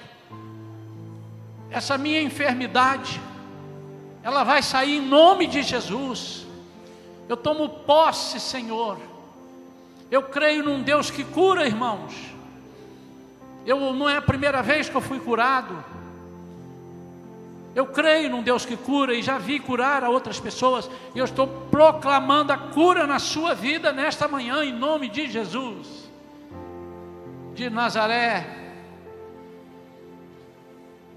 [1.72, 3.22] essa minha enfermidade,
[4.22, 6.46] ela vai sair em nome de Jesus.
[7.30, 8.98] Eu tomo posse, Senhor.
[10.12, 12.14] Eu creio num Deus que cura, irmãos.
[13.66, 15.82] Eu não é a primeira vez que eu fui curado.
[17.76, 20.90] Eu creio num Deus que cura e já vi curar a outras pessoas.
[21.14, 26.10] E eu estou proclamando a cura na sua vida nesta manhã, em nome de Jesus.
[27.54, 28.48] De Nazaré.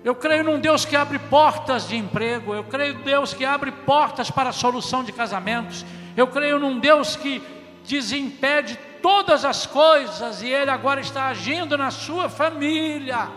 [0.05, 2.55] Eu creio num Deus que abre portas de emprego.
[2.55, 5.85] Eu creio num Deus que abre portas para a solução de casamentos.
[6.17, 7.43] Eu creio num Deus que
[7.87, 13.29] desimpede todas as coisas e Ele agora está agindo na sua família.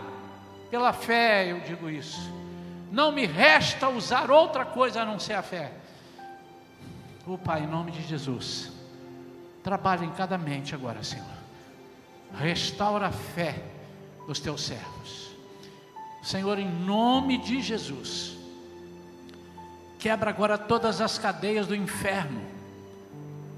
[0.70, 2.33] Pela fé, eu digo isso
[2.90, 5.72] não me resta usar outra coisa a não ser a fé.
[7.26, 8.70] O Pai, em nome de Jesus,
[9.62, 11.26] trabalha em cada mente agora, Senhor.
[12.34, 13.62] Restaura a fé
[14.26, 15.30] dos teus servos.
[16.22, 18.36] Senhor, em nome de Jesus,
[19.98, 22.42] quebra agora todas as cadeias do inferno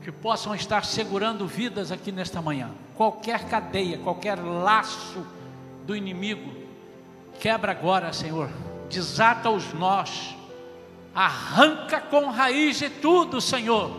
[0.03, 2.71] que possam estar segurando vidas aqui nesta manhã.
[2.95, 5.27] Qualquer cadeia, qualquer laço
[5.85, 6.53] do inimigo,
[7.41, 8.49] quebra agora, Senhor
[8.89, 10.37] desata os nós,
[11.15, 13.91] arranca com raiz de tudo, Senhor,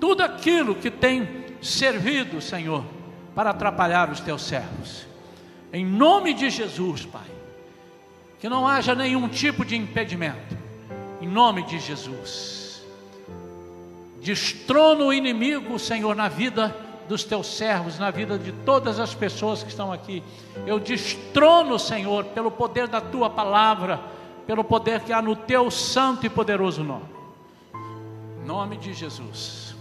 [0.00, 2.84] tudo aquilo que tem servido, Senhor,
[3.34, 5.06] para atrapalhar os teus servos,
[5.72, 7.26] em nome de Jesus, Pai,
[8.40, 10.56] que não haja nenhum tipo de impedimento,
[11.20, 12.82] em nome de Jesus,
[14.20, 19.62] destrona o inimigo, Senhor, na vida dos teus servos, na vida de todas as pessoas
[19.62, 20.22] que estão aqui.
[20.66, 23.98] Eu destrono, Senhor, pelo poder da tua palavra,
[24.46, 27.08] pelo poder que há no teu santo e poderoso nome.
[28.44, 29.74] Nome de Jesus.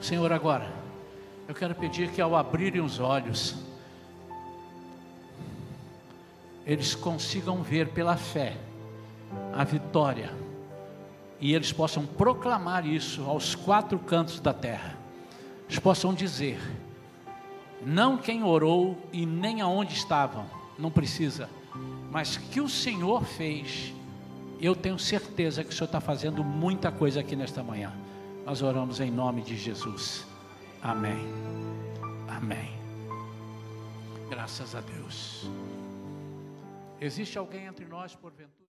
[0.00, 0.72] Senhor, agora,
[1.46, 3.54] eu quero pedir que ao abrirem os olhos,
[6.66, 8.56] eles consigam ver pela fé
[9.52, 10.32] a vitória
[11.40, 14.99] e eles possam proclamar isso aos quatro cantos da terra
[15.70, 16.58] eles possam dizer,
[17.86, 20.44] não quem orou e nem aonde estavam,
[20.76, 21.48] não precisa,
[22.10, 23.94] mas que o Senhor fez,
[24.60, 27.92] eu tenho certeza que o Senhor está fazendo muita coisa aqui nesta manhã.
[28.44, 30.26] Nós oramos em nome de Jesus.
[30.82, 31.24] Amém.
[32.26, 32.72] Amém.
[34.28, 35.48] Graças a Deus.
[37.00, 38.59] Existe alguém entre nós, porventura?